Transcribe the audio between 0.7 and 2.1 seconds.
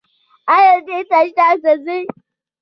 ډیر تشناب ته ځئ؟